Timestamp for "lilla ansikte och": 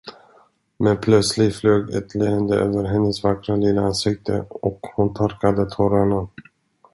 3.55-4.79